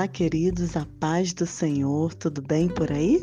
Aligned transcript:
Olá, 0.00 0.08
queridos, 0.08 0.78
a 0.78 0.86
paz 0.98 1.34
do 1.34 1.46
Senhor, 1.46 2.14
tudo 2.14 2.40
bem 2.40 2.68
por 2.68 2.90
aí? 2.90 3.20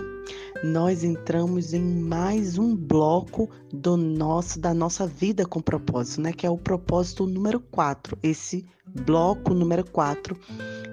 Nós 0.64 1.04
entramos 1.04 1.74
em 1.74 1.82
mais 1.82 2.60
um 2.60 2.76
bloco 2.76 3.50
do 3.74 3.98
nosso 3.98 4.60
da 4.60 4.76
nossa 4.76 5.08
vida 5.08 5.44
com 5.44 5.60
propósito, 5.60 6.22
né? 6.22 6.32
Que 6.32 6.46
é 6.46 6.50
o 6.52 6.58
propósito 6.60 7.26
número 7.26 7.60
4. 7.60 8.16
Esse 8.22 8.64
bloco 8.86 9.56
número 9.56 9.84
4 9.90 10.38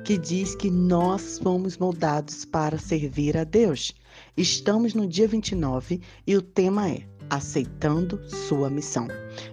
que 0.07 0.17
diz 0.17 0.55
que 0.55 0.71
nós 0.71 1.39
fomos 1.39 1.77
moldados 1.77 2.47
para 2.47 2.79
servir 2.79 3.37
a 3.37 3.45
Deus. 3.45 3.93
Estamos 4.39 4.95
no 4.95 5.07
dia 5.07 5.29
29 5.29 6.01
e 6.27 6.35
o 6.35 6.41
tema 6.41 6.89
é 6.89 7.03
aceitando 7.29 8.19
sua 8.27 8.71
missão. 8.71 9.07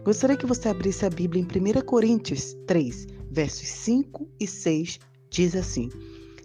Gostaria 0.05 0.37
que 0.37 0.45
você 0.45 0.69
abrisse 0.69 1.05
a 1.05 1.09
Bíblia 1.09 1.43
em 1.43 1.79
1 1.79 1.81
Coríntios 1.81 2.55
3, 2.67 3.05
versos 3.29 3.67
5 3.67 4.29
e 4.39 4.47
6 4.47 4.97
diz 5.31 5.55
assim: 5.55 5.89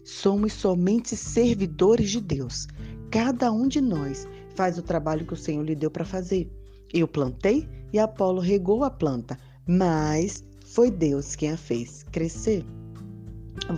Somos 0.06 0.52
somente 0.52 1.16
servidores 1.16 2.12
de 2.12 2.20
Deus. 2.20 2.68
Cada 3.10 3.50
um 3.50 3.66
de 3.66 3.80
nós 3.80 4.24
faz 4.54 4.78
o 4.78 4.82
trabalho 4.82 5.26
que 5.26 5.34
o 5.34 5.36
Senhor 5.36 5.64
lhe 5.64 5.74
deu 5.74 5.90
para 5.90 6.04
fazer. 6.04 6.48
Eu 6.94 7.08
plantei 7.08 7.68
e 7.92 7.98
Apolo 7.98 8.40
regou 8.40 8.84
a 8.84 8.90
planta, 8.90 9.36
mas 9.66 10.44
foi 10.64 10.92
Deus 10.92 11.34
quem 11.34 11.50
a 11.50 11.56
fez 11.56 12.04
crescer. 12.04 12.64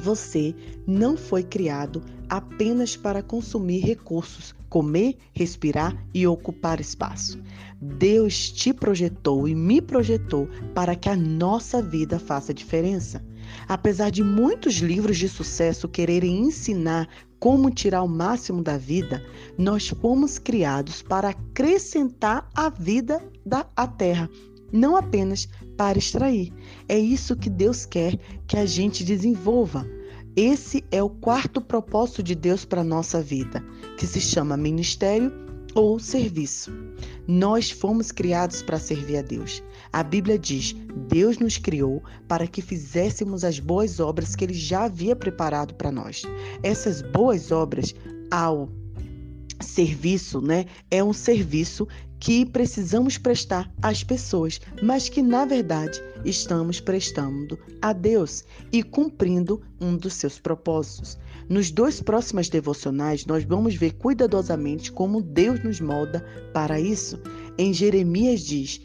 Você 0.02 0.55
não 0.86 1.16
foi 1.16 1.42
criado 1.42 2.02
apenas 2.28 2.95
para 2.95 3.22
consumir 3.22 3.78
recursos, 3.78 4.55
comer, 4.69 5.16
respirar 5.33 5.97
e 6.12 6.27
ocupar 6.27 6.78
espaço. 6.78 7.42
Deus 7.80 8.50
te 8.50 8.74
projetou 8.74 9.48
e 9.48 9.55
me 9.55 9.80
projetou 9.80 10.47
para 10.74 10.95
que 10.95 11.08
a 11.08 11.16
nossa 11.16 11.80
vida 11.80 12.19
faça 12.19 12.52
diferença. 12.52 13.24
Apesar 13.66 14.10
de 14.10 14.22
muitos 14.22 14.77
livros 14.77 15.18
de 15.18 15.28
sucesso 15.28 15.88
quererem 15.88 16.41
ensinar 16.41 17.08
como 17.38 17.70
tirar 17.70 18.02
o 18.02 18.08
máximo 18.08 18.62
da 18.62 18.77
vida, 18.77 19.24
nós 19.56 19.88
fomos 19.88 20.38
criados 20.38 21.02
para 21.02 21.30
acrescentar 21.30 22.48
a 22.55 22.68
vida 22.68 23.22
da 23.44 23.64
terra, 23.86 24.28
não 24.72 24.96
apenas 24.96 25.48
para 25.77 25.98
extrair. 25.98 26.52
É 26.88 26.98
isso 26.98 27.36
que 27.36 27.48
Deus 27.48 27.86
quer 27.86 28.18
que 28.46 28.56
a 28.56 28.66
gente 28.66 29.05
desenvolva. 29.05 29.86
Esse 30.36 30.84
é 30.90 31.02
o 31.02 31.10
quarto 31.10 31.60
propósito 31.60 32.22
de 32.22 32.34
Deus 32.34 32.64
para 32.64 32.83
a 32.83 32.84
nossa 32.84 33.20
vida, 33.20 33.64
que 33.96 34.06
se 34.06 34.20
chama 34.20 34.56
ministério 34.56 35.47
ou 35.78 36.00
serviço. 36.00 36.72
Nós 37.28 37.70
fomos 37.70 38.10
criados 38.10 38.62
para 38.62 38.80
servir 38.80 39.18
a 39.18 39.22
Deus. 39.22 39.62
A 39.92 40.02
Bíblia 40.02 40.36
diz: 40.36 40.74
Deus 41.08 41.38
nos 41.38 41.56
criou 41.56 42.02
para 42.26 42.48
que 42.48 42.60
fizéssemos 42.60 43.44
as 43.44 43.60
boas 43.60 44.00
obras 44.00 44.34
que 44.34 44.44
Ele 44.44 44.54
já 44.54 44.84
havia 44.84 45.14
preparado 45.14 45.74
para 45.74 45.92
nós. 45.92 46.22
Essas 46.64 47.00
boas 47.00 47.52
obras, 47.52 47.94
ao 48.28 48.68
serviço, 49.60 50.40
né, 50.40 50.66
é 50.90 51.02
um 51.02 51.12
serviço 51.12 51.86
que 52.18 52.44
precisamos 52.44 53.16
prestar 53.16 53.72
às 53.80 54.02
pessoas, 54.02 54.60
mas 54.82 55.08
que 55.08 55.22
na 55.22 55.44
verdade 55.44 56.02
estamos 56.24 56.80
prestando 56.80 57.56
a 57.80 57.92
Deus 57.92 58.44
e 58.72 58.82
cumprindo 58.82 59.62
um 59.80 59.96
dos 59.96 60.14
seus 60.14 60.40
propósitos. 60.40 61.16
Nos 61.48 61.70
dois 61.70 62.02
próximos 62.02 62.48
devocionais, 62.48 63.24
nós 63.24 63.42
vamos 63.42 63.74
ver 63.74 63.92
cuidadosamente 63.92 64.92
como 64.92 65.22
Deus 65.22 65.62
nos 65.64 65.80
molda 65.80 66.24
para 66.52 66.78
isso. 66.78 67.18
Em 67.56 67.72
Jeremias 67.72 68.40
diz: 68.40 68.80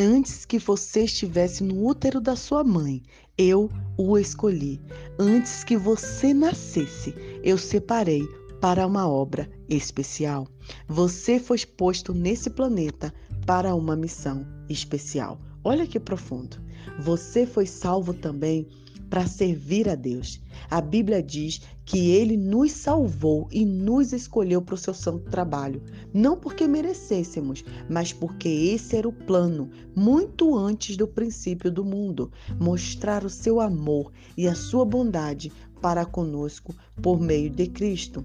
Antes 0.00 0.44
que 0.44 0.58
você 0.58 1.04
estivesse 1.04 1.62
no 1.62 1.86
útero 1.86 2.20
da 2.20 2.34
sua 2.34 2.64
mãe, 2.64 3.02
eu 3.36 3.70
o 3.96 4.18
escolhi. 4.18 4.80
Antes 5.18 5.62
que 5.62 5.76
você 5.76 6.34
nascesse, 6.34 7.14
eu 7.42 7.56
separei 7.56 8.26
para 8.60 8.84
uma 8.86 9.08
obra 9.08 9.48
especial. 9.68 10.48
Você 10.88 11.38
foi 11.38 11.58
posto 11.64 12.12
nesse 12.12 12.50
planeta 12.50 13.14
para 13.46 13.74
uma 13.74 13.94
missão 13.94 14.44
especial. 14.68 15.40
Olha 15.62 15.86
que 15.86 16.00
profundo. 16.00 16.56
Você 16.98 17.46
foi 17.46 17.66
salvo 17.66 18.12
também 18.12 18.66
para 19.08 19.26
servir 19.26 19.88
a 19.88 19.94
Deus. 19.94 20.40
A 20.70 20.80
Bíblia 20.80 21.22
diz 21.22 21.60
que 21.84 22.10
ele 22.10 22.36
nos 22.36 22.72
salvou 22.72 23.48
e 23.50 23.64
nos 23.64 24.12
escolheu 24.12 24.60
para 24.60 24.74
o 24.74 24.78
seu 24.78 24.92
santo 24.92 25.30
trabalho, 25.30 25.82
não 26.12 26.36
porque 26.36 26.68
merecêssemos, 26.68 27.64
mas 27.88 28.12
porque 28.12 28.48
esse 28.48 28.96
era 28.96 29.08
o 29.08 29.12
plano, 29.12 29.70
muito 29.94 30.56
antes 30.56 30.96
do 30.96 31.08
princípio 31.08 31.70
do 31.70 31.84
mundo, 31.84 32.30
mostrar 32.60 33.24
o 33.24 33.30
seu 33.30 33.60
amor 33.60 34.12
e 34.36 34.46
a 34.46 34.54
sua 34.54 34.84
bondade 34.84 35.52
para 35.80 36.04
conosco 36.04 36.74
por 37.00 37.20
meio 37.20 37.48
de 37.48 37.66
Cristo 37.68 38.24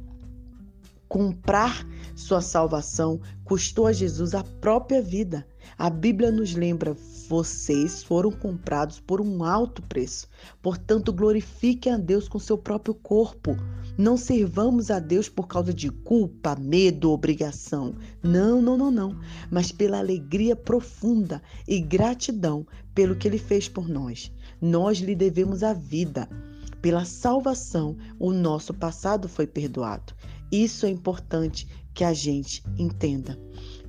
comprar 1.13 1.87
sua 2.15 2.41
salvação 2.41 3.21
custou 3.43 3.85
a 3.85 3.93
Jesus 3.93 4.33
a 4.33 4.43
própria 4.43 4.99
vida. 4.99 5.45
A 5.77 5.87
Bíblia 5.87 6.31
nos 6.31 6.55
lembra: 6.55 6.97
vocês 7.29 8.01
foram 8.01 8.31
comprados 8.31 8.99
por 8.99 9.21
um 9.21 9.43
alto 9.43 9.83
preço. 9.83 10.27
Portanto, 10.59 11.13
glorifiquem 11.13 11.93
a 11.93 11.97
Deus 11.97 12.27
com 12.27 12.39
seu 12.39 12.57
próprio 12.57 12.95
corpo. 12.95 13.55
Não 13.95 14.17
servamos 14.17 14.89
a 14.89 14.97
Deus 14.97 15.29
por 15.29 15.47
causa 15.47 15.71
de 15.71 15.91
culpa, 15.91 16.55
medo, 16.59 17.11
obrigação. 17.11 17.93
Não, 18.23 18.59
não, 18.59 18.75
não, 18.75 18.89
não. 18.89 19.15
Mas 19.51 19.71
pela 19.71 19.99
alegria 19.99 20.55
profunda 20.55 21.43
e 21.67 21.79
gratidão 21.79 22.65
pelo 22.95 23.15
que 23.15 23.27
Ele 23.27 23.37
fez 23.37 23.69
por 23.69 23.87
nós. 23.87 24.31
Nós 24.59 24.97
lhe 24.97 25.13
devemos 25.13 25.61
a 25.61 25.73
vida. 25.73 26.27
Pela 26.81 27.05
salvação, 27.05 27.95
o 28.19 28.33
nosso 28.33 28.73
passado 28.73 29.29
foi 29.29 29.45
perdoado. 29.47 30.13
Isso 30.53 30.85
é 30.85 30.89
importante 30.89 31.67
que 31.95 32.03
a 32.03 32.13
gente 32.13 32.63
entenda. 32.77 33.39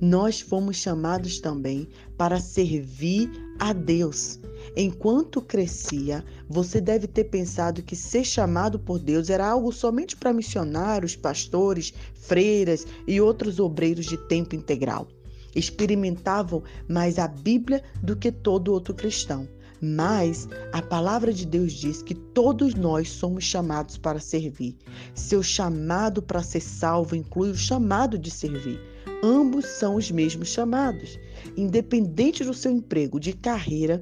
Nós 0.01 0.41
fomos 0.41 0.77
chamados 0.77 1.39
também 1.39 1.87
para 2.17 2.39
servir 2.39 3.29
a 3.59 3.71
Deus. 3.71 4.39
Enquanto 4.75 5.43
crescia, 5.43 6.25
você 6.49 6.81
deve 6.81 7.05
ter 7.05 7.25
pensado 7.25 7.83
que 7.83 7.95
ser 7.95 8.23
chamado 8.23 8.79
por 8.79 8.97
Deus 8.97 9.29
era 9.29 9.47
algo 9.47 9.71
somente 9.71 10.15
para 10.15 10.33
missionários, 10.33 11.15
pastores, 11.15 11.93
freiras 12.15 12.87
e 13.05 13.21
outros 13.21 13.59
obreiros 13.59 14.07
de 14.07 14.17
tempo 14.17 14.55
integral. 14.55 15.07
Experimentavam 15.55 16.63
mais 16.89 17.19
a 17.19 17.27
Bíblia 17.27 17.83
do 18.01 18.15
que 18.15 18.31
todo 18.31 18.73
outro 18.73 18.95
cristão. 18.95 19.47
Mas 19.87 20.49
a 20.73 20.81
palavra 20.81 21.31
de 21.31 21.45
Deus 21.45 21.71
diz 21.71 22.01
que 22.01 22.15
todos 22.15 22.73
nós 22.73 23.07
somos 23.07 23.43
chamados 23.43 23.99
para 23.99 24.19
servir. 24.19 24.75
Seu 25.13 25.43
chamado 25.43 26.23
para 26.23 26.41
ser 26.41 26.61
salvo 26.61 27.15
inclui 27.15 27.51
o 27.51 27.55
chamado 27.55 28.17
de 28.17 28.31
servir. 28.31 28.79
Ambos 29.23 29.65
são 29.65 29.95
os 29.95 30.09
mesmos 30.09 30.47
chamados. 30.47 31.19
Independente 31.55 32.43
do 32.43 32.53
seu 32.53 32.71
emprego, 32.71 33.19
de 33.19 33.33
carreira, 33.33 34.01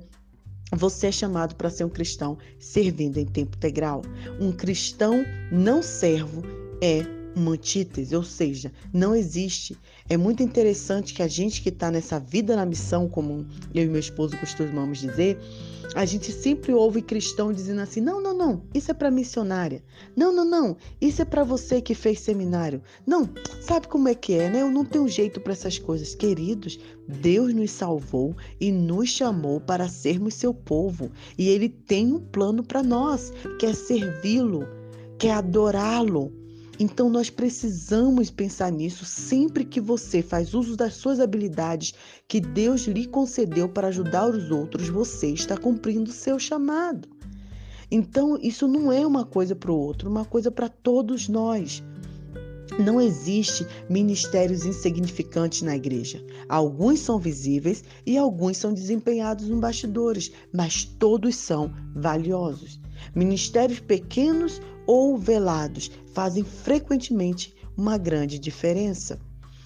você 0.72 1.08
é 1.08 1.12
chamado 1.12 1.54
para 1.56 1.70
ser 1.70 1.84
um 1.84 1.90
cristão 1.90 2.38
servindo 2.58 3.18
em 3.18 3.26
tempo 3.26 3.58
integral. 3.58 4.04
Um 4.40 4.54
cristão 4.54 5.26
não 5.52 5.84
servo 5.84 6.44
é 6.82 7.06
uma 7.36 7.52
antítese, 7.52 8.16
ou 8.16 8.24
seja, 8.24 8.72
não 8.94 9.14
existe. 9.14 9.78
É 10.10 10.18
muito 10.18 10.44
interessante 10.44 11.14
que 11.14 11.24
a 11.24 11.28
gente 11.28 11.62
que 11.62 11.70
está 11.70 11.90
nessa 11.90 12.20
vida 12.20 12.56
na 12.56 12.66
missão, 12.66 13.08
como 13.08 13.46
eu 13.74 13.84
e 13.84 13.88
meu 13.88 14.00
esposo 14.00 14.38
costumamos 14.38 15.00
dizer, 15.00 15.40
a 15.96 16.06
gente 16.06 16.32
sempre 16.32 16.74
ouve 16.74 17.02
cristão 17.02 17.54
dizendo 17.54 17.82
assim: 17.82 18.02
não, 18.02 18.22
não, 18.22 18.34
não, 18.34 18.64
isso 18.74 18.92
é 18.92 18.94
para 18.94 19.10
missionária. 19.10 19.84
Não, 20.16 20.34
não, 20.34 20.44
não, 20.44 20.78
isso 21.00 21.22
é 21.22 21.26
para 21.26 21.44
você 21.44 21.82
que 21.82 21.96
fez 21.96 22.20
seminário. 22.20 22.82
Não, 23.06 23.30
sabe 23.62 23.88
como 23.88 24.10
é 24.10 24.16
que 24.16 24.34
é, 24.34 24.50
né? 24.50 24.62
Eu 24.62 24.72
não 24.72 24.84
tenho 24.84 25.08
jeito 25.08 25.40
para 25.40 25.54
essas 25.54 25.80
coisas. 25.80 26.16
Queridos, 26.16 26.80
Deus 27.08 27.54
nos 27.54 27.72
salvou 27.72 28.36
e 28.60 28.72
nos 28.72 29.10
chamou 29.10 29.62
para 29.62 29.88
sermos 29.88 30.34
seu 30.34 30.54
povo. 30.54 31.12
E 31.38 31.48
Ele 31.48 31.70
tem 31.70 32.12
um 32.12 32.20
plano 32.20 32.64
para 32.64 32.84
nós, 32.84 33.32
que 33.60 33.66
é 33.66 33.74
servi-lo, 33.74 34.68
que 35.18 35.28
é 35.28 35.34
adorá-lo 35.34 36.43
então 36.80 37.10
nós 37.10 37.30
precisamos 37.30 38.32
pensar 38.32 38.72
nisso 38.72 39.06
sempre 39.06 39.64
que 39.64 39.80
você 39.80 40.22
faz 40.22 40.54
uso 40.54 40.76
das 40.76 40.96
suas 40.96 41.20
habilidades 41.20 41.94
que 42.28 42.40
Deus 42.40 42.88
lhe 42.88 43.06
concedeu 43.06 43.70
para 43.70 43.90
ajudar 43.90 44.28
os 44.28 44.50
outros, 44.50 44.90
você 44.90 45.28
está 45.28 45.56
cumprindo 45.56 46.10
o 46.10 46.14
seu 46.14 46.40
chamado. 46.40 47.08
Então 47.92 48.38
isso 48.42 48.68
não 48.68 48.92
é 48.92 49.06
uma 49.06 49.24
coisa 49.24 49.56
para 49.56 49.72
o 49.72 49.78
outro, 49.78 50.10
uma 50.10 50.26
coisa 50.26 50.50
para 50.50 50.68
todos 50.68 51.30
nós. 51.30 51.84
Não 52.80 53.00
existe 53.00 53.68
ministérios 53.88 54.66
insignificantes 54.66 55.62
na 55.62 55.76
igreja. 55.76 56.26
Alguns 56.50 57.02
são 57.02 57.20
visíveis 57.20 57.84
e 58.04 58.18
alguns 58.18 58.58
são 58.58 58.74
desempenhados 58.74 59.48
nos 59.48 59.60
bastidores, 59.60 60.32
mas 60.52 60.84
todos 60.84 61.36
são 61.36 61.72
valiosos. 61.94 62.83
Ministérios 63.14 63.80
pequenos 63.80 64.62
ou 64.86 65.18
velados 65.18 65.92
fazem 66.14 66.44
frequentemente 66.44 67.54
uma 67.78 67.98
grande 67.98 68.38
diferença. 68.38 69.20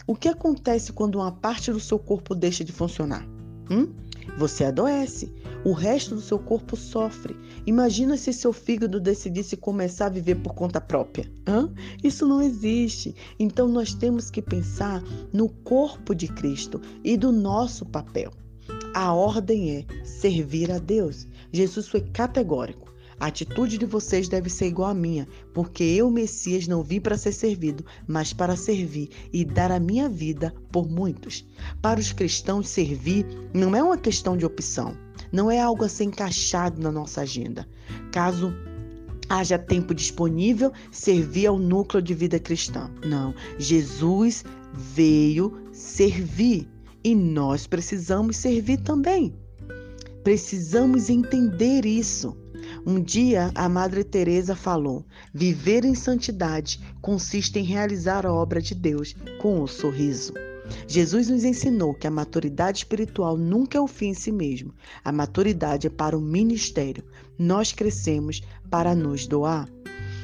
O 0.06 0.16
que 0.16 0.30
acontece 0.30 0.94
quando 0.94 1.16
uma 1.16 1.31
parte 1.31 1.72
do 1.72 1.80
seu 1.80 2.00
corpo 2.00 2.34
deixa 2.34 2.63
de 2.63 2.72
funcionar? 2.72 3.28
Hum? 3.69 3.94
Você 4.38 4.66
adoece. 4.66 5.34
o 5.66 5.74
resto 5.74 6.16
do 6.16 6.22
seu 6.22 6.39
corpo 6.39 6.78
sofre. 6.78 7.36
Imagina 7.66 8.16
se 8.16 8.31
seu 8.31 8.54
fígado 8.54 9.01
decidisse 9.01 9.57
começar 9.57 10.06
a 10.06 10.10
viver 10.10 10.36
por 10.36 10.54
conta 10.54 10.80
própria. 10.80 11.30
Hã? 11.45 11.69
Isso 12.01 12.25
não 12.25 12.42
existe. 12.42 13.16
Então 13.38 13.68
nós 13.68 13.94
temos 13.94 14.30
que 14.30 14.42
pensar 14.42 15.04
no 15.33 15.50
corpo 15.50 16.16
de 16.16 16.28
Cristo 16.28 16.80
e 17.04 17.18
do 17.18 17.31
nosso 17.31 17.86
papel. 17.86 18.31
A 18.94 19.13
ordem 19.13 19.78
é 19.78 20.06
servir 20.06 20.72
a 20.72 20.78
Deus. 20.78 21.28
Jesus 21.51 21.88
foi 21.88 22.01
categórico. 22.01 22.87
A 23.19 23.28
atitude 23.28 23.78
de 23.78 23.86
vocês 23.86 24.28
deve 24.28 24.50
ser 24.50 24.68
igual 24.68 24.92
à 24.92 24.94
minha, 24.94 25.28
porque 25.54 25.84
eu, 25.84 26.12
Messias, 26.12 26.68
não 26.68 26.84
vim 26.84 27.00
para 27.00 27.18
ser 27.18 27.31
servido, 27.31 27.84
mas 28.08 28.31
para 28.31 28.56
servir 28.56 29.10
e 29.34 29.44
dar 29.44 29.72
a 29.72 29.80
minha 29.80 30.08
vida 30.08 30.54
por 30.72 30.88
muitos. 30.88 31.46
Para 31.81 32.00
os 32.00 32.14
cristãos, 32.14 32.69
servir 32.69 33.25
não 33.54 33.75
é 33.75 33.81
uma 33.81 33.98
questão 33.98 34.38
de 34.38 34.46
opção, 34.46 34.96
não 35.31 35.50
é 35.50 35.60
algo 35.60 35.84
a 35.84 35.90
ser 35.90 36.04
encaixado 36.04 36.81
na 36.81 36.92
nossa 36.92 37.22
agenda. 37.22 37.68
Caso 38.12 38.54
haja 39.30 39.58
tempo 39.58 39.94
disponível, 39.94 40.72
servir 40.92 41.48
ao 41.48 41.58
núcleo 41.58 42.02
de 42.02 42.14
vida 42.14 42.40
cristã. 42.40 42.90
Não, 43.06 43.34
Jesus 43.58 44.44
veio 44.74 45.60
servir 45.72 46.68
e 47.04 47.16
nós 47.16 47.68
precisamos 47.68 48.38
servir 48.38 48.78
também. 48.78 49.34
Precisamos 50.24 51.10
entender 51.10 51.86
isso. 51.86 52.36
Um 52.89 53.01
dia 53.01 53.51
a 53.54 53.68
Madre 53.68 54.01
Teresa 54.01 54.56
falou: 54.56 55.04
"Viver 55.34 55.84
em 55.84 55.94
santidade 55.94 56.80
consiste 57.01 57.60
em 57.60 57.63
realizar 57.63 58.25
a 58.25 58.31
obra 58.34 58.62
de 58.62 58.74
Deus 58.74 59.13
com 59.42 59.62
um 59.62 59.68
sorriso". 59.68 60.34
Jesus 60.88 61.28
nos 61.28 61.44
ensinou 61.44 61.94
que 61.94 62.07
a 62.07 62.12
maturidade 62.12 62.78
espiritual 62.78 63.36
nunca 63.36 63.78
é 63.78 63.81
o 63.81 63.88
fim 63.88 64.12
em 64.12 64.13
si 64.13 64.31
mesmo. 64.31 64.74
A 65.04 65.12
maturidade 65.12 65.88
é 65.88 65.89
para 65.89 66.18
o 66.18 66.22
ministério. 66.22 67.04
Nós 67.38 67.74
crescemos 67.74 68.42
para 68.72 68.95
nos 68.95 69.28
doar. 69.28 69.68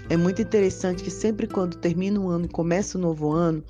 É 0.10 0.16
muito 0.16 0.42
interessante 0.42 1.04
que 1.04 1.12
sempre 1.12 1.48
quando 1.48 1.76
termina 1.76 2.18
um 2.18 2.30
ano 2.30 2.46
e 2.46 2.50
começa 2.50 2.98
o 2.98 3.02
novo 3.02 3.30
ano, 3.30 3.62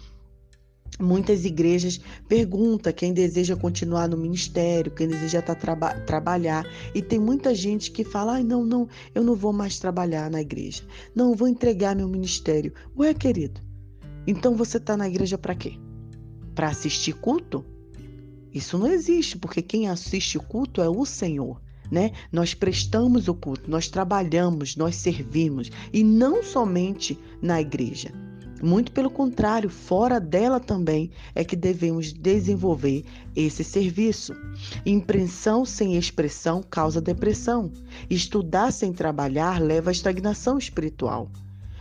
Muitas 0.99 1.43
igrejas 1.45 1.99
perguntam 2.27 2.93
quem 2.93 3.13
deseja 3.13 3.55
continuar 3.55 4.07
no 4.07 4.17
ministério, 4.17 4.91
quem 4.91 5.07
deseja 5.07 5.41
tá 5.41 5.55
traba 5.55 5.93
trabalhar. 6.01 6.65
E 6.93 7.01
tem 7.01 7.19
muita 7.19 7.53
gente 7.55 7.91
que 7.91 8.03
fala: 8.03 8.37
ah, 8.37 8.43
não, 8.43 8.63
não, 8.63 8.87
eu 9.13 9.23
não 9.23 9.35
vou 9.35 9.53
mais 9.53 9.79
trabalhar 9.79 10.29
na 10.29 10.41
igreja. 10.41 10.83
Não, 11.15 11.35
vou 11.35 11.47
entregar 11.47 11.95
meu 11.95 12.07
ministério. 12.07 12.73
Ué, 12.97 13.13
querido, 13.13 13.59
então 14.27 14.55
você 14.55 14.77
está 14.77 14.95
na 14.95 15.07
igreja 15.07 15.37
para 15.37 15.55
quê? 15.55 15.73
Para 16.53 16.69
assistir 16.69 17.13
culto? 17.13 17.65
Isso 18.53 18.77
não 18.77 18.87
existe, 18.87 19.37
porque 19.37 19.61
quem 19.61 19.89
assiste 19.89 20.37
o 20.37 20.43
culto 20.43 20.81
é 20.81 20.87
o 20.87 21.05
Senhor. 21.05 21.59
Né? 21.91 22.11
Nós 22.31 22.53
prestamos 22.53 23.27
o 23.27 23.33
culto, 23.33 23.69
nós 23.69 23.87
trabalhamos, 23.87 24.75
nós 24.75 24.95
servimos, 24.95 25.69
e 25.91 26.03
não 26.03 26.41
somente 26.41 27.19
na 27.41 27.59
igreja. 27.59 28.11
Muito 28.63 28.93
pelo 28.93 29.09
contrário, 29.09 29.69
fora 29.69 30.21
dela 30.21 30.57
também 30.57 31.11
é 31.35 31.43
que 31.43 31.53
devemos 31.53 32.13
desenvolver 32.13 33.03
esse 33.35 33.61
serviço. 33.61 34.33
Impressão 34.85 35.65
sem 35.65 35.97
expressão 35.97 36.63
causa 36.63 37.01
depressão. 37.01 37.73
Estudar 38.09 38.71
sem 38.71 38.93
trabalhar 38.93 39.61
leva 39.61 39.89
à 39.89 39.91
estagnação 39.91 40.57
espiritual. 40.57 41.29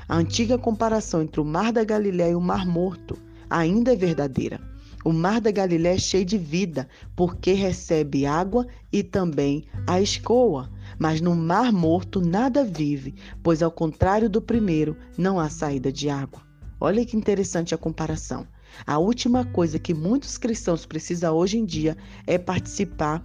A 0.08 0.16
antiga 0.16 0.58
comparação 0.58 1.22
entre 1.22 1.40
o 1.40 1.44
Mar 1.44 1.72
da 1.72 1.84
Galiléia 1.84 2.32
e 2.32 2.34
o 2.34 2.40
Mar 2.40 2.66
Morto 2.66 3.16
ainda 3.48 3.92
é 3.92 3.96
verdadeira. 3.96 4.60
O 5.04 5.12
Mar 5.12 5.40
da 5.40 5.52
Galiléia 5.52 5.94
é 5.94 5.98
cheio 5.98 6.24
de 6.24 6.36
vida, 6.36 6.88
porque 7.14 7.52
recebe 7.52 8.26
água 8.26 8.66
e 8.92 9.04
também 9.04 9.66
a 9.86 10.00
escoa. 10.00 10.68
Mas 10.98 11.20
no 11.20 11.36
Mar 11.36 11.72
Morto 11.72 12.20
nada 12.20 12.64
vive, 12.64 13.14
pois 13.40 13.62
ao 13.62 13.70
contrário 13.70 14.28
do 14.28 14.42
primeiro, 14.42 14.96
não 15.16 15.38
há 15.38 15.48
saída 15.48 15.92
de 15.92 16.10
água. 16.10 16.42
Olha 16.84 17.06
que 17.06 17.16
interessante 17.16 17.72
a 17.72 17.78
comparação. 17.78 18.44
A 18.84 18.98
última 18.98 19.44
coisa 19.44 19.78
que 19.78 19.94
muitos 19.94 20.36
cristãos 20.36 20.84
precisam 20.84 21.32
hoje 21.32 21.56
em 21.56 21.64
dia 21.64 21.96
é 22.26 22.36
participar 22.38 23.24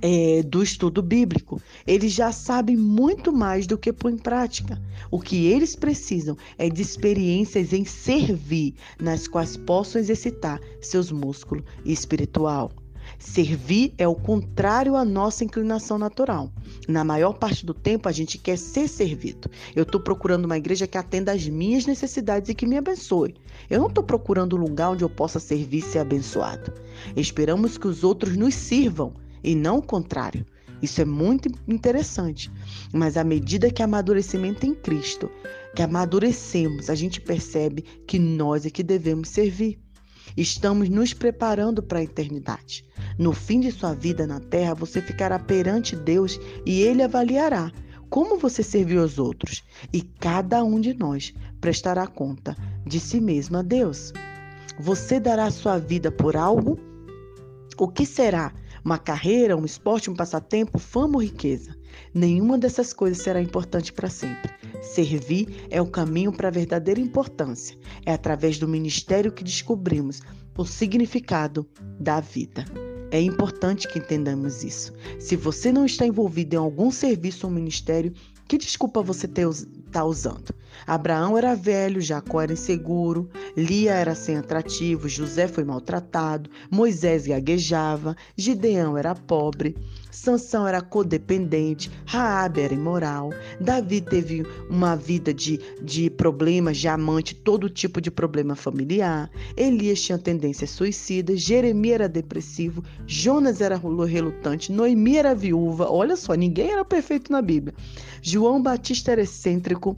é, 0.00 0.44
do 0.44 0.62
estudo 0.62 1.02
bíblico. 1.02 1.60
Eles 1.84 2.12
já 2.12 2.30
sabem 2.30 2.76
muito 2.76 3.32
mais 3.32 3.66
do 3.66 3.76
que 3.76 3.92
pôr 3.92 4.12
em 4.12 4.16
prática. 4.16 4.80
O 5.10 5.20
que 5.20 5.44
eles 5.46 5.74
precisam 5.74 6.36
é 6.56 6.68
de 6.70 6.80
experiências 6.80 7.72
em 7.72 7.84
servir, 7.84 8.76
nas 9.00 9.26
quais 9.26 9.56
possam 9.56 10.00
exercitar 10.00 10.60
seus 10.80 11.10
músculos 11.10 11.64
espiritual. 11.84 12.70
Servir 13.18 13.94
é 13.98 14.06
o 14.06 14.14
contrário 14.14 14.96
à 14.96 15.04
nossa 15.04 15.44
inclinação 15.44 15.98
natural. 15.98 16.50
Na 16.88 17.04
maior 17.04 17.32
parte 17.34 17.64
do 17.64 17.74
tempo, 17.74 18.08
a 18.08 18.12
gente 18.12 18.38
quer 18.38 18.56
ser 18.58 18.88
servido. 18.88 19.50
Eu 19.74 19.82
estou 19.82 20.00
procurando 20.00 20.44
uma 20.44 20.58
igreja 20.58 20.86
que 20.86 20.98
atenda 20.98 21.32
às 21.32 21.46
minhas 21.48 21.86
necessidades 21.86 22.48
e 22.48 22.54
que 22.54 22.66
me 22.66 22.76
abençoe. 22.76 23.34
Eu 23.68 23.80
não 23.80 23.88
estou 23.88 24.04
procurando 24.04 24.56
um 24.56 24.60
lugar 24.60 24.90
onde 24.90 25.04
eu 25.04 25.10
possa 25.10 25.40
servir 25.40 25.78
e 25.78 25.82
ser 25.82 25.98
abençoado. 26.00 26.72
Esperamos 27.16 27.78
que 27.78 27.88
os 27.88 28.04
outros 28.04 28.36
nos 28.36 28.54
sirvam 28.54 29.14
e 29.42 29.54
não 29.54 29.78
o 29.78 29.82
contrário. 29.82 30.44
Isso 30.82 31.00
é 31.00 31.04
muito 31.04 31.48
interessante. 31.66 32.50
Mas 32.92 33.16
à 33.16 33.24
medida 33.24 33.70
que 33.70 33.82
amadurecimento 33.82 34.66
em 34.66 34.74
Cristo, 34.74 35.30
que 35.74 35.82
amadurecemos, 35.82 36.90
a 36.90 36.94
gente 36.94 37.20
percebe 37.20 37.82
que 38.06 38.18
nós 38.18 38.66
é 38.66 38.70
que 38.70 38.82
devemos 38.82 39.28
servir. 39.28 39.78
Estamos 40.36 40.88
nos 40.88 41.14
preparando 41.14 41.82
para 41.82 41.98
a 41.98 42.02
eternidade. 42.02 42.84
No 43.18 43.32
fim 43.32 43.60
de 43.60 43.72
sua 43.72 43.94
vida 43.94 44.26
na 44.26 44.40
terra, 44.40 44.74
você 44.74 45.00
ficará 45.00 45.38
perante 45.38 45.96
Deus 45.96 46.38
e 46.64 46.82
ele 46.82 47.02
avaliará 47.02 47.72
como 48.08 48.38
você 48.38 48.62
serviu 48.62 49.02
aos 49.02 49.18
outros, 49.18 49.64
e 49.92 50.00
cada 50.00 50.62
um 50.64 50.80
de 50.80 50.94
nós 50.94 51.34
prestará 51.60 52.06
conta 52.06 52.56
de 52.86 53.00
si 53.00 53.20
mesmo 53.20 53.58
a 53.58 53.62
Deus. 53.62 54.12
Você 54.78 55.18
dará 55.18 55.50
sua 55.50 55.78
vida 55.78 56.10
por 56.10 56.36
algo? 56.36 56.78
O 57.78 57.88
que 57.88 58.06
será? 58.06 58.52
Uma 58.84 58.98
carreira, 58.98 59.56
um 59.56 59.64
esporte, 59.64 60.10
um 60.10 60.14
passatempo, 60.14 60.78
fama 60.78 61.16
ou 61.16 61.22
riqueza? 61.22 61.74
Nenhuma 62.14 62.56
dessas 62.56 62.92
coisas 62.92 63.22
será 63.22 63.40
importante 63.40 63.92
para 63.92 64.08
sempre. 64.08 64.50
Servir 64.82 65.66
é 65.70 65.82
o 65.82 65.86
caminho 65.86 66.32
para 66.32 66.48
a 66.48 66.52
verdadeira 66.52 67.00
importância. 67.00 67.76
É 68.04 68.12
através 68.12 68.58
do 68.58 68.68
ministério 68.68 69.32
que 69.32 69.42
descobrimos 69.42 70.20
o 70.56 70.64
significado 70.64 71.68
da 71.98 72.20
vida. 72.20 72.64
É 73.10 73.20
importante 73.20 73.86
que 73.88 73.98
entendamos 73.98 74.64
isso. 74.64 74.92
Se 75.18 75.36
você 75.36 75.70
não 75.70 75.86
está 75.86 76.06
envolvido 76.06 76.54
em 76.54 76.58
algum 76.58 76.90
serviço 76.90 77.46
ou 77.46 77.52
ministério, 77.52 78.12
que 78.48 78.58
desculpa 78.58 79.02
você 79.02 79.26
está 79.26 80.04
usando? 80.04 80.54
Abraão 80.86 81.36
era 81.36 81.56
velho, 81.56 82.00
Jacó 82.00 82.40
era 82.40 82.52
inseguro, 82.52 83.28
Lia 83.56 83.94
era 83.94 84.14
sem 84.14 84.36
atrativo, 84.36 85.08
José 85.08 85.48
foi 85.48 85.64
maltratado, 85.64 86.50
Moisés 86.70 87.26
gaguejava, 87.26 88.14
Gideão 88.36 88.98
era 88.98 89.14
pobre, 89.14 89.74
Sansão 90.10 90.66
era 90.66 90.82
codependente, 90.82 91.90
Raabe 92.04 92.60
era 92.60 92.74
imoral, 92.74 93.30
Davi 93.58 94.00
teve 94.00 94.46
uma 94.68 94.94
vida 94.94 95.32
de, 95.32 95.58
de 95.82 96.10
problemas 96.10 96.76
de 96.76 96.88
amante, 96.88 97.34
todo 97.34 97.70
tipo 97.70 98.00
de 98.00 98.10
problema 98.10 98.54
familiar, 98.54 99.30
Elias 99.56 100.02
tinha 100.02 100.18
tendências 100.18 100.70
suicidas, 100.70 101.40
Jeremias 101.40 101.94
era 101.94 102.08
depressivo, 102.08 102.84
Jonas 103.06 103.60
era 103.60 103.80
relutante, 104.06 104.70
Noemi 104.70 105.16
era 105.16 105.34
viúva, 105.34 105.90
olha 105.90 106.16
só, 106.16 106.34
ninguém 106.34 106.72
era 106.72 106.84
perfeito 106.84 107.32
na 107.32 107.40
Bíblia. 107.40 107.74
João 108.20 108.60
Batista 108.60 109.12
era 109.12 109.22
excêntrico, 109.22 109.96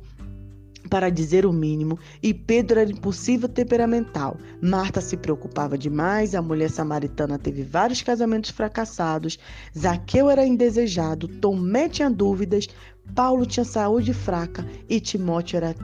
para 0.89 1.11
dizer 1.11 1.47
o 1.47 1.53
mínimo, 1.53 1.99
e 2.23 2.33
Pedro 2.35 2.81
era 2.81 2.91
impossível 2.91 3.49
temperamental. 3.49 4.37
Marta 4.61 5.01
se 5.01 5.17
preocupava 5.17 5.77
demais, 5.77 6.35
a 6.35 6.43
mulher 6.43 6.71
samaritana 6.71 7.39
teve 7.39 7.63
vários 7.63 8.03
casamentos 8.03 8.51
fracassados, 8.51 9.39
Zaqueu 9.79 10.31
era 10.31 10.47
indesejado, 10.47 11.29
Tomé 11.29 11.89
tinha 11.89 12.11
dúvidas, 12.11 12.67
Paulo 13.15 13.47
tinha 13.47 13.65
saúde 13.65 14.13
fraca 14.13 14.67
e 14.89 15.01
Timóteo 15.01 15.57
era 15.59 15.75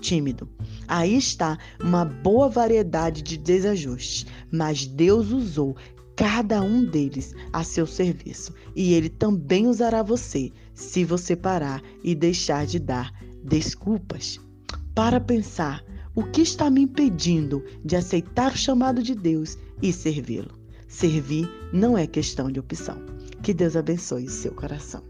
tímido. 0.00 0.48
Aí 0.86 1.16
está 1.16 1.58
uma 1.82 2.04
boa 2.04 2.48
variedade 2.48 3.22
de 3.22 3.38
desajustes, 3.38 4.26
mas 4.50 4.86
Deus 4.86 5.30
usou 5.30 5.76
cada 6.14 6.60
um 6.60 6.84
deles 6.84 7.32
a 7.52 7.62
seu 7.62 7.86
serviço, 7.86 8.52
e 8.74 8.92
ele 8.92 9.08
também 9.08 9.68
usará 9.68 10.02
você, 10.02 10.50
se 10.78 11.04
você 11.04 11.34
parar 11.34 11.82
e 12.04 12.14
deixar 12.14 12.64
de 12.64 12.78
dar 12.78 13.12
desculpas 13.42 14.40
para 14.94 15.18
pensar 15.18 15.84
o 16.14 16.22
que 16.22 16.40
está 16.40 16.70
me 16.70 16.82
impedindo 16.82 17.64
de 17.84 17.96
aceitar 17.96 18.52
o 18.52 18.56
chamado 18.56 19.02
de 19.02 19.14
Deus 19.14 19.58
e 19.82 19.92
servi-lo. 19.92 20.56
Servir 20.86 21.48
não 21.72 21.98
é 21.98 22.06
questão 22.06 22.50
de 22.50 22.60
opção. 22.60 22.96
Que 23.42 23.52
Deus 23.52 23.76
abençoe 23.76 24.28
seu 24.28 24.52
coração. 24.52 25.02